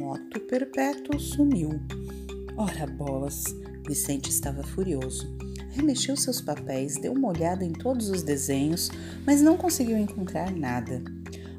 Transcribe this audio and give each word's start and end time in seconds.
moto 0.00 0.40
perpétuo 0.40 1.20
sumiu. 1.20 1.78
Ora 2.56 2.86
bolas! 2.86 3.44
Vicente 3.86 4.30
estava 4.30 4.62
furioso. 4.62 5.36
Remexeu 5.72 6.16
seus 6.16 6.40
papéis, 6.40 6.94
deu 6.94 7.12
uma 7.12 7.28
olhada 7.28 7.64
em 7.64 7.72
todos 7.72 8.08
os 8.08 8.22
desenhos, 8.22 8.90
mas 9.26 9.42
não 9.42 9.58
conseguiu 9.58 9.98
encontrar 9.98 10.50
nada. 10.50 11.02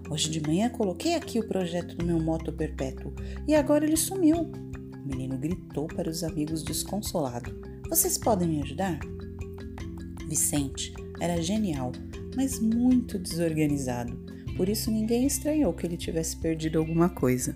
Hoje 0.09 0.30
de 0.30 0.41
manhã 0.41 0.70
coloquei 0.70 1.13
aqui 1.13 1.39
o 1.39 1.48
projeto 1.48 1.95
do 1.95 2.04
meu 2.04 2.20
moto 2.20 2.52
perpétuo 2.52 3.13
e 3.48 3.54
agora 3.54 3.85
ele 3.85 3.95
sumiu. 3.95 4.38
O 4.38 5.08
menino 5.08 5.38
gritou 5.38 5.88
para 5.88 6.09
os 6.09 6.23
amigos 6.23 6.63
desconsolado: 6.63 7.55
Vocês 7.89 8.17
podem 8.17 8.48
me 8.48 8.62
ajudar? 8.63 8.99
Vicente 10.27 10.94
era 11.20 11.39
genial, 11.41 11.91
mas 12.35 12.59
muito 12.59 13.20
desorganizado. 13.20 14.20
Por 14.58 14.67
isso 14.67 14.89
ninguém 14.89 15.27
estranhou 15.27 15.73
que 15.73 15.85
ele 15.85 15.95
tivesse 15.95 16.35
perdido 16.38 16.80
alguma 16.80 17.08
coisa. 17.08 17.55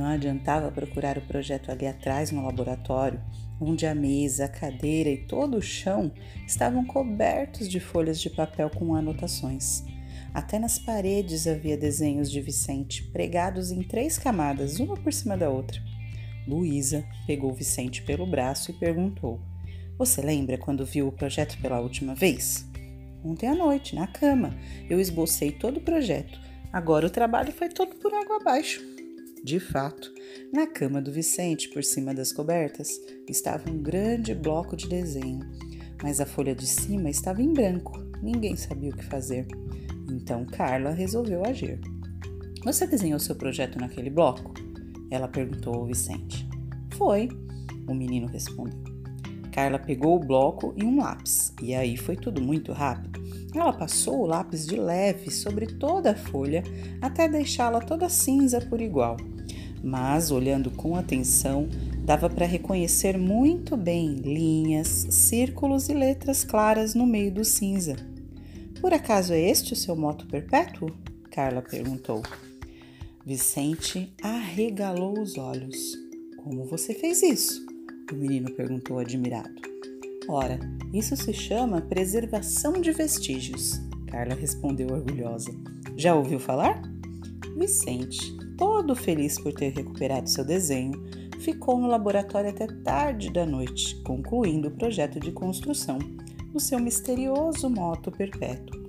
Não 0.00 0.06
adiantava 0.06 0.72
procurar 0.72 1.18
o 1.18 1.26
projeto 1.26 1.70
ali 1.70 1.86
atrás 1.86 2.32
no 2.32 2.42
laboratório, 2.42 3.20
onde 3.60 3.84
a 3.84 3.94
mesa, 3.94 4.46
a 4.46 4.48
cadeira 4.48 5.10
e 5.10 5.26
todo 5.26 5.58
o 5.58 5.62
chão 5.62 6.10
estavam 6.46 6.86
cobertos 6.86 7.68
de 7.68 7.78
folhas 7.78 8.18
de 8.18 8.30
papel 8.30 8.70
com 8.70 8.94
anotações. 8.94 9.84
Até 10.32 10.58
nas 10.58 10.78
paredes 10.78 11.46
havia 11.46 11.76
desenhos 11.76 12.30
de 12.30 12.40
Vicente, 12.40 13.02
pregados 13.12 13.70
em 13.70 13.82
três 13.82 14.16
camadas, 14.16 14.80
uma 14.80 14.96
por 14.96 15.12
cima 15.12 15.36
da 15.36 15.50
outra. 15.50 15.78
Luísa 16.48 17.04
pegou 17.26 17.52
Vicente 17.52 18.00
pelo 18.00 18.24
braço 18.24 18.70
e 18.70 18.78
perguntou: 18.78 19.38
Você 19.98 20.22
lembra 20.22 20.56
quando 20.56 20.86
viu 20.86 21.08
o 21.08 21.12
projeto 21.12 21.60
pela 21.60 21.78
última 21.78 22.14
vez? 22.14 22.66
Ontem 23.22 23.50
à 23.50 23.54
noite, 23.54 23.94
na 23.94 24.06
cama, 24.06 24.56
eu 24.88 24.98
esbocei 24.98 25.52
todo 25.52 25.76
o 25.76 25.82
projeto. 25.82 26.40
Agora 26.72 27.06
o 27.06 27.10
trabalho 27.10 27.52
foi 27.52 27.68
todo 27.68 27.96
por 27.96 28.14
água 28.14 28.36
abaixo. 28.36 28.80
De 29.42 29.58
fato, 29.58 30.12
na 30.52 30.66
cama 30.66 31.00
do 31.00 31.10
Vicente, 31.10 31.70
por 31.70 31.82
cima 31.82 32.12
das 32.12 32.30
cobertas, 32.30 33.00
estava 33.26 33.70
um 33.70 33.78
grande 33.78 34.34
bloco 34.34 34.76
de 34.76 34.86
desenho, 34.86 35.40
mas 36.02 36.20
a 36.20 36.26
folha 36.26 36.54
de 36.54 36.66
cima 36.66 37.08
estava 37.08 37.40
em 37.40 37.52
branco. 37.52 37.98
Ninguém 38.22 38.54
sabia 38.54 38.90
o 38.90 38.96
que 38.96 39.04
fazer. 39.04 39.46
Então 40.10 40.44
Carla 40.44 40.90
resolveu 40.90 41.42
agir. 41.44 41.80
Você 42.64 42.86
desenhou 42.86 43.18
seu 43.18 43.34
projeto 43.34 43.78
naquele 43.78 44.10
bloco? 44.10 44.52
Ela 45.10 45.26
perguntou 45.26 45.74
ao 45.74 45.86
Vicente. 45.86 46.46
Foi, 46.92 47.28
o 47.88 47.94
menino 47.94 48.26
respondeu. 48.26 48.78
Carla 49.50 49.78
pegou 49.78 50.16
o 50.16 50.20
bloco 50.20 50.74
e 50.76 50.84
um 50.84 50.98
lápis, 50.98 51.54
e 51.62 51.74
aí 51.74 51.96
foi 51.96 52.14
tudo 52.14 52.42
muito 52.42 52.72
rápido. 52.72 53.19
Ela 53.54 53.72
passou 53.72 54.20
o 54.20 54.26
lápis 54.26 54.66
de 54.66 54.76
leve 54.76 55.30
sobre 55.30 55.66
toda 55.66 56.12
a 56.12 56.16
folha 56.16 56.62
até 57.00 57.28
deixá-la 57.28 57.80
toda 57.80 58.08
cinza 58.08 58.60
por 58.60 58.80
igual. 58.80 59.16
Mas, 59.82 60.30
olhando 60.30 60.70
com 60.70 60.94
atenção, 60.94 61.68
dava 62.04 62.28
para 62.28 62.46
reconhecer 62.46 63.16
muito 63.18 63.76
bem 63.76 64.14
linhas, 64.16 65.06
círculos 65.10 65.88
e 65.88 65.94
letras 65.94 66.44
claras 66.44 66.94
no 66.94 67.06
meio 67.06 67.32
do 67.32 67.44
cinza. 67.44 67.96
Por 68.80 68.92
acaso 68.92 69.32
é 69.32 69.40
este 69.40 69.72
o 69.72 69.76
seu 69.76 69.96
moto 69.96 70.26
perpétuo? 70.26 70.90
Carla 71.30 71.62
perguntou. 71.62 72.22
Vicente 73.24 74.12
arregalou 74.22 75.20
os 75.20 75.36
olhos. 75.36 75.96
Como 76.42 76.64
você 76.64 76.94
fez 76.94 77.22
isso? 77.22 77.66
O 78.10 78.14
menino 78.14 78.50
perguntou 78.52 78.98
admirado. 78.98 79.69
Ora, 80.32 80.60
isso 80.94 81.16
se 81.16 81.32
chama 81.32 81.80
preservação 81.80 82.74
de 82.74 82.92
vestígios, 82.92 83.80
Carla 84.06 84.32
respondeu 84.32 84.86
orgulhosa. 84.92 85.50
Já 85.96 86.14
ouviu 86.14 86.38
falar? 86.38 86.80
Vicente, 87.58 88.36
todo 88.56 88.94
feliz 88.94 89.40
por 89.40 89.52
ter 89.52 89.72
recuperado 89.72 90.30
seu 90.30 90.44
desenho, 90.44 91.02
ficou 91.40 91.80
no 91.80 91.88
laboratório 91.88 92.48
até 92.48 92.68
tarde 92.68 93.32
da 93.32 93.44
noite, 93.44 94.00
concluindo 94.04 94.68
o 94.68 94.70
projeto 94.70 95.18
de 95.18 95.32
construção 95.32 95.98
do 96.52 96.60
seu 96.60 96.78
misterioso 96.78 97.68
moto 97.68 98.12
perpétuo. 98.12 98.80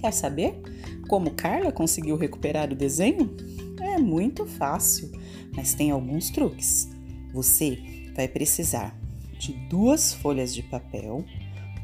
Quer 0.00 0.14
saber 0.14 0.62
como 1.08 1.32
Carla 1.32 1.70
conseguiu 1.70 2.16
recuperar 2.16 2.72
o 2.72 2.74
desenho? 2.74 3.36
É 3.82 3.98
muito 3.98 4.46
fácil, 4.46 5.12
mas 5.54 5.74
tem 5.74 5.90
alguns 5.90 6.30
truques. 6.30 6.88
Você 7.34 7.78
vai 8.16 8.26
precisar 8.26 8.97
de 9.38 9.52
duas 9.52 10.12
folhas 10.12 10.54
de 10.54 10.62
papel, 10.62 11.24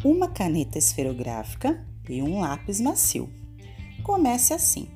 uma 0.05 0.29
caneta 0.29 0.77
esferográfica 0.77 1.87
e 2.09 2.21
um 2.21 2.41
lápis 2.41 2.81
macio. 2.81 3.31
Comece 4.03 4.53
assim: 4.53 4.89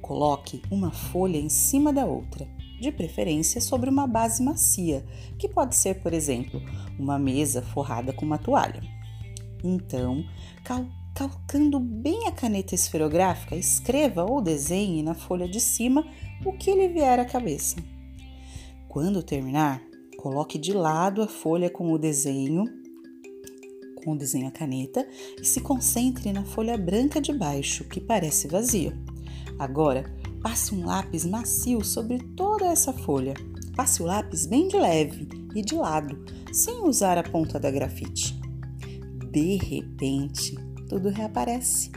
coloque 0.00 0.60
uma 0.70 0.90
folha 0.90 1.38
em 1.38 1.48
cima 1.48 1.92
da 1.92 2.04
outra, 2.04 2.46
de 2.80 2.90
preferência 2.90 3.60
sobre 3.60 3.88
uma 3.88 4.06
base 4.06 4.42
macia, 4.42 5.06
que 5.38 5.48
pode 5.48 5.76
ser, 5.76 6.02
por 6.02 6.12
exemplo, 6.12 6.60
uma 6.98 7.18
mesa 7.18 7.62
forrada 7.62 8.12
com 8.12 8.26
uma 8.26 8.38
toalha. 8.38 8.82
Então, 9.62 10.24
cal 10.64 10.84
calcando 11.14 11.78
bem 11.78 12.26
a 12.26 12.32
caneta 12.32 12.74
esferográfica, 12.74 13.54
escreva 13.54 14.24
ou 14.24 14.40
desenhe 14.40 15.02
na 15.02 15.14
folha 15.14 15.46
de 15.46 15.60
cima 15.60 16.06
o 16.42 16.54
que 16.54 16.74
lhe 16.74 16.88
vier 16.88 17.20
à 17.20 17.24
cabeça. 17.24 17.76
Quando 18.88 19.22
terminar, 19.22 19.82
Coloque 20.22 20.56
de 20.56 20.72
lado 20.72 21.20
a 21.20 21.26
folha 21.26 21.68
com 21.68 21.90
o 21.90 21.98
desenho, 21.98 22.64
com 23.96 24.12
o 24.12 24.16
desenho 24.16 24.46
a 24.46 24.52
caneta 24.52 25.04
e 25.36 25.44
se 25.44 25.60
concentre 25.60 26.32
na 26.32 26.44
folha 26.44 26.78
branca 26.78 27.20
de 27.20 27.32
baixo, 27.32 27.82
que 27.82 28.00
parece 28.00 28.46
vazia. 28.46 28.96
Agora, 29.58 30.04
passe 30.40 30.76
um 30.76 30.86
lápis 30.86 31.24
macio 31.24 31.84
sobre 31.84 32.20
toda 32.36 32.66
essa 32.66 32.92
folha. 32.92 33.34
Passe 33.74 34.00
o 34.00 34.06
lápis 34.06 34.46
bem 34.46 34.68
de 34.68 34.76
leve 34.76 35.26
e 35.56 35.60
de 35.60 35.74
lado, 35.74 36.16
sem 36.52 36.84
usar 36.84 37.18
a 37.18 37.24
ponta 37.24 37.58
da 37.58 37.68
grafite. 37.68 38.40
De 39.32 39.56
repente, 39.56 40.54
tudo 40.88 41.08
reaparece 41.08 41.90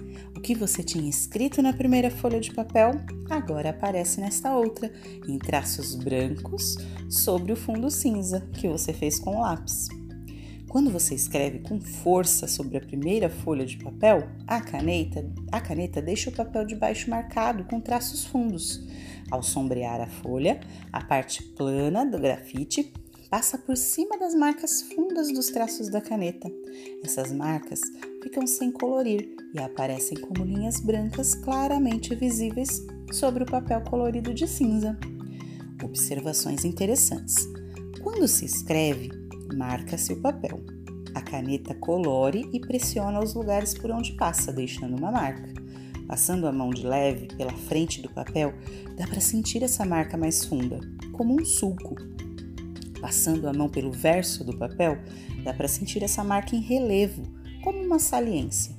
que 0.46 0.54
você 0.54 0.84
tinha 0.84 1.10
escrito 1.10 1.60
na 1.60 1.74
primeira 1.74 2.12
folha 2.12 2.40
de 2.40 2.54
papel 2.54 2.92
agora 3.32 3.72
aparece 3.72 4.22
nesta 4.22 4.56
outra, 4.56 4.94
em 5.28 5.40
traços 5.40 5.96
brancos 5.96 6.78
sobre 7.10 7.52
o 7.52 7.56
fundo 7.56 7.90
cinza 7.90 8.48
que 8.54 8.68
você 8.68 8.94
fez 8.94 9.18
com 9.18 9.38
o 9.38 9.42
lápis. 9.42 9.88
Quando 10.70 10.92
você 10.92 11.16
escreve 11.16 11.62
com 11.62 11.82
força 11.82 12.48
sobre 12.48 12.78
a 12.78 12.82
primeira 12.82 13.28
folha 13.28 13.66
de 13.66 13.78
papel, 13.78 14.30
a 14.46 14.62
caneta, 14.62 15.28
a 15.52 15.60
caneta 15.60 16.00
deixa 16.00 16.30
o 16.30 16.34
papel 16.34 16.64
de 16.64 16.76
baixo 16.76 17.10
marcado 17.10 17.64
com 17.64 17.82
traços 17.82 18.24
fundos. 18.24 18.86
Ao 19.32 19.42
sombrear 19.42 20.00
a 20.00 20.08
folha, 20.08 20.60
a 20.94 21.04
parte 21.04 21.42
plana 21.42 22.06
do 22.06 22.20
grafite 22.20 22.94
passa 23.30 23.58
por 23.58 23.76
cima 23.76 24.18
das 24.18 24.34
marcas 24.36 24.82
fundas 24.82 25.32
dos 25.32 25.48
traços 25.48 25.90
da 25.90 26.02
caneta. 26.02 26.52
Essas 27.04 27.32
marcas 27.32 27.82
ficam 28.22 28.46
sem 28.46 28.72
colorir 28.72 29.36
e 29.54 29.60
aparecem 29.60 30.18
como 30.18 30.46
linhas 30.46 30.80
brancas 30.80 31.36
claramente 31.36 32.16
visíveis 32.16 32.86
sobre 33.12 33.44
o 33.44 33.46
papel 33.46 33.82
colorido 33.82 34.34
de 34.34 34.48
cinza. 34.48 34.98
Observações 35.84 36.66
interessantes. 36.66 37.36
Quando 38.02 38.28
se 38.28 38.46
escreve, 38.46 39.12
marca-se 39.56 40.14
o 40.14 40.22
papel. 40.22 40.64
A 41.14 41.22
caneta 41.22 41.74
colore 41.76 42.50
e 42.52 42.60
pressiona 42.60 43.24
os 43.24 43.34
lugares 43.34 43.74
por 43.74 43.90
onde 43.92 44.14
passa, 44.14 44.52
deixando 44.52 44.98
uma 44.98 45.12
marca. 45.12 45.54
Passando 46.08 46.46
a 46.46 46.52
mão 46.52 46.70
de 46.70 46.86
leve 46.86 47.28
pela 47.36 47.54
frente 47.54 48.02
do 48.02 48.10
papel, 48.10 48.54
dá 48.96 49.08
para 49.08 49.20
sentir 49.20 49.64
essa 49.64 49.86
marca 49.86 50.18
mais 50.18 50.46
funda, 50.46 50.80
como 51.14 51.40
um 51.40 51.44
sulco, 51.44 51.96
Passando 53.06 53.48
a 53.48 53.54
mão 53.54 53.70
pelo 53.70 53.92
verso 53.92 54.44
do 54.44 54.58
papel, 54.58 54.98
dá 55.44 55.54
para 55.54 55.68
sentir 55.68 56.02
essa 56.02 56.24
marca 56.24 56.56
em 56.56 56.60
relevo, 56.60 57.22
como 57.64 57.78
uma 57.78 58.00
saliência. 58.00 58.74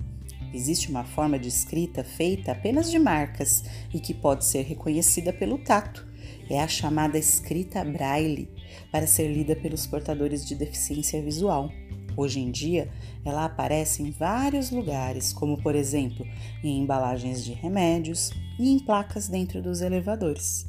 Existe 0.53 0.91
uma 0.91 1.05
forma 1.05 1.39
de 1.39 1.47
escrita 1.47 2.03
feita 2.03 2.51
apenas 2.51 2.91
de 2.91 2.99
marcas 2.99 3.63
e 3.95 4.01
que 4.01 4.13
pode 4.13 4.45
ser 4.45 4.63
reconhecida 4.63 5.33
pelo 5.33 5.59
tato. 5.59 6.05
É 6.51 6.61
a 6.61 6.67
chamada 6.67 7.17
escrita 7.17 7.85
braille, 7.85 8.49
para 8.91 9.07
ser 9.07 9.33
lida 9.33 9.55
pelos 9.55 9.87
portadores 9.87 10.45
de 10.45 10.57
deficiência 10.57 11.23
visual. 11.23 11.71
Hoje 12.17 12.41
em 12.41 12.51
dia, 12.51 12.91
ela 13.25 13.45
aparece 13.45 14.03
em 14.03 14.11
vários 14.11 14.73
lugares, 14.73 15.33
como 15.33 15.63
por 15.63 15.77
exemplo 15.77 16.27
em 16.65 16.83
embalagens 16.83 17.45
de 17.45 17.53
remédios 17.53 18.33
e 18.59 18.73
em 18.73 18.81
placas 18.81 19.29
dentro 19.29 19.63
dos 19.63 19.83
elevadores. 19.83 20.67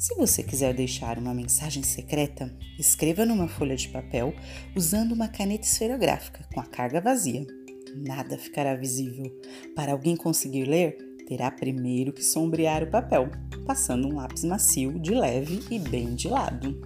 Se 0.00 0.14
você 0.14 0.42
quiser 0.42 0.72
deixar 0.72 1.18
uma 1.18 1.34
mensagem 1.34 1.82
secreta, 1.82 2.50
escreva 2.78 3.26
numa 3.26 3.46
folha 3.46 3.76
de 3.76 3.86
papel 3.90 4.32
usando 4.74 5.12
uma 5.12 5.28
caneta 5.28 5.66
esferográfica 5.66 6.42
com 6.54 6.58
a 6.58 6.64
carga 6.64 7.02
vazia. 7.02 7.46
Nada 7.94 8.38
ficará 8.38 8.74
visível. 8.74 9.30
Para 9.76 9.92
alguém 9.92 10.16
conseguir 10.16 10.64
ler, 10.64 10.96
terá 11.28 11.50
primeiro 11.50 12.14
que 12.14 12.24
sombrear 12.24 12.82
o 12.82 12.90
papel, 12.90 13.30
passando 13.66 14.08
um 14.08 14.14
lápis 14.14 14.42
macio 14.42 14.98
de 14.98 15.10
leve 15.10 15.60
e 15.70 15.78
bem 15.78 16.14
de 16.14 16.28
lado. 16.28 16.80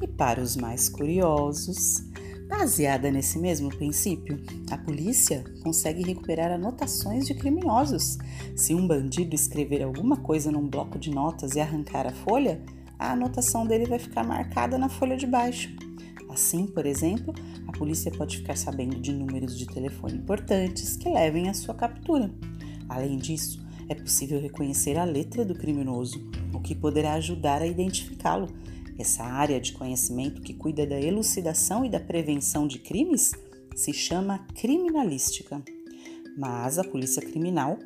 E 0.00 0.06
para 0.06 0.40
os 0.40 0.56
mais 0.56 0.88
curiosos, 0.88 2.02
Baseada 2.50 3.12
nesse 3.12 3.38
mesmo 3.38 3.68
princípio, 3.68 4.42
a 4.72 4.76
polícia 4.76 5.44
consegue 5.62 6.02
recuperar 6.02 6.50
anotações 6.50 7.24
de 7.24 7.32
criminosos. 7.32 8.18
Se 8.56 8.74
um 8.74 8.88
bandido 8.88 9.36
escrever 9.36 9.84
alguma 9.84 10.16
coisa 10.16 10.50
num 10.50 10.68
bloco 10.68 10.98
de 10.98 11.10
notas 11.10 11.54
e 11.54 11.60
arrancar 11.60 12.08
a 12.08 12.12
folha, 12.12 12.60
a 12.98 13.12
anotação 13.12 13.64
dele 13.64 13.86
vai 13.86 14.00
ficar 14.00 14.24
marcada 14.24 14.76
na 14.76 14.88
folha 14.88 15.16
de 15.16 15.28
baixo. 15.28 15.70
Assim, 16.28 16.66
por 16.66 16.86
exemplo, 16.86 17.32
a 17.68 17.72
polícia 17.72 18.10
pode 18.10 18.38
ficar 18.38 18.56
sabendo 18.56 19.00
de 19.00 19.12
números 19.12 19.56
de 19.56 19.66
telefone 19.66 20.14
importantes 20.14 20.96
que 20.96 21.08
levem 21.08 21.48
à 21.48 21.54
sua 21.54 21.74
captura. 21.74 22.34
Além 22.88 23.16
disso, 23.16 23.64
é 23.88 23.94
possível 23.94 24.40
reconhecer 24.40 24.98
a 24.98 25.04
letra 25.04 25.44
do 25.44 25.54
criminoso, 25.54 26.20
o 26.52 26.60
que 26.60 26.74
poderá 26.74 27.14
ajudar 27.14 27.62
a 27.62 27.66
identificá-lo. 27.66 28.48
Essa 29.00 29.24
área 29.24 29.58
de 29.58 29.72
conhecimento 29.72 30.42
que 30.42 30.52
cuida 30.52 30.86
da 30.86 31.00
elucidação 31.00 31.86
e 31.86 31.88
da 31.88 31.98
prevenção 31.98 32.68
de 32.68 32.78
crimes 32.78 33.32
se 33.74 33.94
chama 33.94 34.46
criminalística. 34.54 35.62
Mas 36.36 36.78
a 36.78 36.84
polícia 36.84 37.22
criminal 37.22 37.78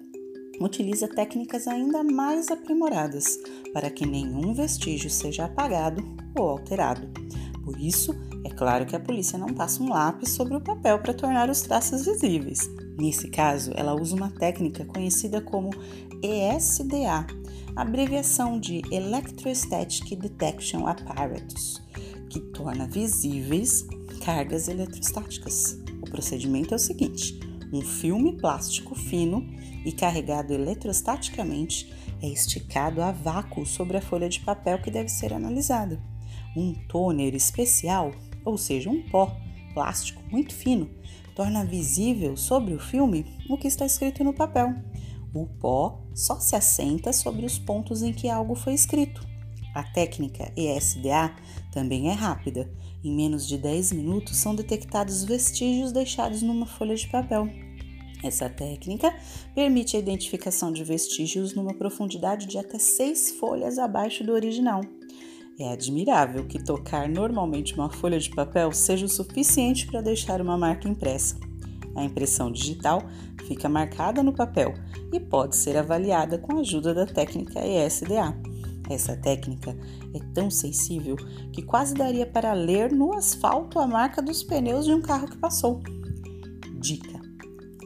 utiliza 0.61 1.07
técnicas 1.07 1.69
ainda 1.69 2.03
mais 2.03 2.51
aprimoradas 2.51 3.39
para 3.73 3.91
que 3.91 4.05
nenhum 4.05 4.53
vestígio 4.55 5.09
seja 5.09 5.45
apagado 5.45 6.03
ou 6.37 6.49
alterado. 6.49 7.09
Por 7.65 7.81
isso, 7.81 8.15
é 8.45 8.51
claro 8.51 8.85
que 8.85 8.95
a 8.95 9.01
polícia 9.01 9.39
não 9.39 9.49
passa 9.49 9.83
um 9.83 9.89
lápis 9.89 10.31
sobre 10.33 10.55
o 10.55 10.61
papel 10.61 10.99
para 10.99 11.15
tornar 11.15 11.49
os 11.49 11.63
traços 11.63 12.05
visíveis. 12.05 12.69
Nesse 12.99 13.29
caso, 13.29 13.73
ela 13.75 13.95
usa 13.95 14.15
uma 14.15 14.31
técnica 14.31 14.85
conhecida 14.85 15.41
como 15.41 15.71
ESDA, 16.23 17.27
abreviação 17.75 18.61
de 18.61 18.83
Electrostatic 18.91 20.15
Detection 20.19 20.87
Apparatus, 20.87 21.83
que 22.29 22.39
torna 22.39 22.87
visíveis 22.87 23.87
cargas 24.23 24.69
eletrostáticas. 24.69 25.79
O 26.03 26.11
procedimento 26.11 26.75
é 26.75 26.77
o 26.77 26.81
seguinte: 26.81 27.41
um 27.73 27.81
filme 27.81 28.37
plástico 28.37 28.95
fino 28.95 29.45
e 29.87 29.91
carregado 29.91 30.53
eletrostaticamente 30.53 31.93
é 32.23 32.29
esticado 32.29 33.03
a 33.03 33.11
vácuo 33.11 33.65
sobre 33.65 33.97
a 33.97 34.03
folha 34.03 34.29
de 34.29 34.41
papel 34.41 34.81
que 34.81 34.91
deve 34.91 35.09
ser 35.09 35.33
analisada. 35.33 36.14
Um 36.57 36.75
toner 36.89 37.35
especial, 37.35 38.13
ou 38.45 38.57
seja, 38.57 38.91
um 38.91 39.03
pó 39.09 39.37
plástico 39.73 40.23
muito 40.31 40.55
fino, 40.55 40.89
torna 41.35 41.65
visível 41.65 42.37
sobre 42.37 42.75
o 42.75 42.79
filme 42.79 43.27
o 43.49 43.57
que 43.57 43.67
está 43.67 43.85
escrito 43.85 44.23
no 44.23 44.33
papel. 44.33 44.75
O 45.35 45.47
pó 45.47 46.01
só 46.15 46.39
se 46.39 46.55
assenta 46.55 47.13
sobre 47.13 47.45
os 47.45 47.59
pontos 47.59 48.03
em 48.03 48.13
que 48.13 48.29
algo 48.29 48.55
foi 48.55 48.75
escrito. 48.75 49.27
A 49.75 49.83
técnica 49.83 50.53
ESDA 50.57 51.35
também 51.73 52.09
é 52.09 52.13
rápida. 52.13 52.71
Em 53.03 53.15
menos 53.15 53.47
de 53.47 53.59
10 53.59 53.93
minutos 53.93 54.37
são 54.37 54.55
detectados 54.55 55.25
vestígios 55.25 55.91
deixados 55.91 56.41
numa 56.41 56.65
folha 56.65 56.95
de 56.95 57.09
papel. 57.09 57.49
Essa 58.23 58.49
técnica 58.49 59.15
permite 59.55 59.97
a 59.97 59.99
identificação 59.99 60.73
de 60.73 60.85
vestígios 60.85 61.55
numa 61.55 61.75
profundidade 61.75 62.47
de 62.47 62.57
até 62.57 62.79
6 62.79 63.33
folhas 63.33 63.77
abaixo 63.77 64.25
do 64.25 64.33
original. 64.33 64.81
É 65.57 65.73
admirável 65.73 66.45
que 66.47 66.61
tocar 66.61 67.09
normalmente 67.09 67.75
uma 67.75 67.89
folha 67.89 68.19
de 68.19 68.29
papel 68.29 68.73
seja 68.73 69.07
o 69.07 69.09
suficiente 69.09 69.87
para 69.87 70.01
deixar 70.01 70.41
uma 70.41 70.59
marca 70.59 70.89
impressa. 70.89 71.39
A 71.95 72.03
impressão 72.03 72.51
digital 72.51 73.01
fica 73.47 73.69
marcada 73.69 74.21
no 74.21 74.33
papel 74.33 74.75
e 75.13 75.21
pode 75.21 75.55
ser 75.55 75.77
avaliada 75.77 76.39
com 76.39 76.57
a 76.57 76.61
ajuda 76.61 76.93
da 76.93 77.07
técnica 77.07 77.61
ESDA. 77.65 78.37
Essa 78.91 79.17
técnica 79.17 79.77
é 80.13 80.19
tão 80.35 80.51
sensível 80.51 81.15
que 81.53 81.63
quase 81.63 81.95
daria 81.95 82.27
para 82.27 82.53
ler 82.53 82.91
no 82.91 83.15
asfalto 83.15 83.79
a 83.79 83.87
marca 83.87 84.21
dos 84.21 84.43
pneus 84.43 84.85
de 84.85 84.93
um 84.93 85.01
carro 85.01 85.29
que 85.29 85.37
passou. 85.37 85.81
Dica: 86.81 87.21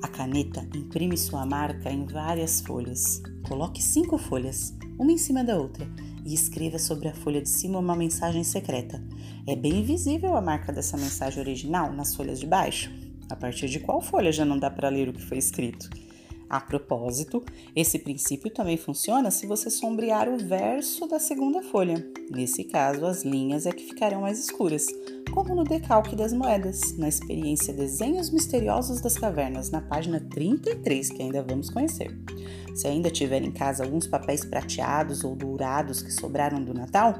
a 0.03 0.09
caneta 0.09 0.67
imprime 0.75 1.19
sua 1.19 1.45
marca 1.45 1.91
em 1.91 2.07
várias 2.07 2.63
folhas. 2.63 3.21
Coloque 3.47 3.83
cinco 3.83 4.17
folhas, 4.17 4.75
uma 4.99 5.13
em 5.13 5.19
cima 5.19 5.45
da 5.45 5.55
outra 5.55 5.87
e 6.29 6.35
escreva 6.35 6.79
sobre 6.79 7.09
a 7.09 7.15
folha 7.15 7.41
de 7.41 7.49
cima 7.49 7.79
uma 7.79 7.97
mensagem 7.97 8.45
secreta. 8.45 9.03
É 9.47 9.57
bem 9.57 9.83
visível 9.83 10.37
a 10.37 10.43
marca 10.43 10.71
dessa 10.71 10.95
mensagem 10.95 11.41
original 11.41 11.91
nas 11.91 12.15
folhas 12.15 12.39
de 12.39 12.47
baixo. 12.47 12.91
A 13.31 13.35
partir 13.35 13.67
de 13.67 13.81
qual 13.81 14.03
folha 14.03 14.31
já 14.31 14.45
não 14.45 14.59
dá 14.59 14.71
para 14.71 14.91
ler 14.91 15.09
o 15.09 15.13
que 15.15 15.23
foi 15.23 15.39
escrito? 15.39 15.89
A 16.49 16.61
propósito, 16.61 17.45
esse 17.77 17.99
princípio 17.99 18.51
também 18.51 18.79
funciona 18.79 19.31
se 19.31 19.47
você 19.47 19.69
sombrear 19.69 20.31
o 20.31 20.39
verso 20.39 21.07
da 21.07 21.19
segunda 21.19 21.63
folha. 21.63 22.07
Nesse 22.31 22.65
caso, 22.65 23.05
as 23.05 23.23
linhas 23.23 23.67
é 23.67 23.71
que 23.71 23.85
ficarão 23.85 24.23
mais 24.23 24.39
escuras, 24.39 24.87
como 25.35 25.55
no 25.55 25.63
decalque 25.63 26.17
das 26.17 26.33
moedas, 26.33 26.97
na 26.97 27.07
experiência 27.07 27.75
Desenhos 27.75 28.31
Misteriosos 28.31 29.03
das 29.03 29.19
Cavernas, 29.19 29.71
na 29.71 29.83
página 29.83 30.21
33, 30.21 31.11
que 31.11 31.23
ainda 31.23 31.43
vamos 31.43 31.69
conhecer. 31.69 32.17
Se 32.75 32.87
ainda 32.87 33.11
tiver 33.11 33.43
em 33.43 33.53
casa 33.53 33.85
alguns 33.85 34.07
papéis 34.07 34.43
prateados 34.43 35.25
ou 35.25 35.37
dourados 35.37 36.01
que 36.01 36.11
sobraram 36.11 36.65
do 36.65 36.73
Natal, 36.73 37.15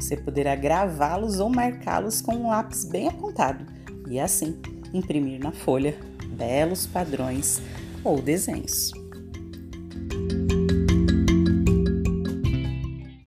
você 0.00 0.16
poderá 0.16 0.56
gravá-los 0.56 1.40
ou 1.40 1.50
marcá-los 1.50 2.22
com 2.22 2.34
um 2.34 2.48
lápis 2.48 2.86
bem 2.86 3.08
apontado 3.08 3.66
e 4.08 4.18
assim 4.18 4.58
imprimir 4.94 5.38
na 5.40 5.52
folha 5.52 5.98
belos 6.36 6.86
padrões 6.86 7.60
ou 8.04 8.20
desenhos. 8.20 8.92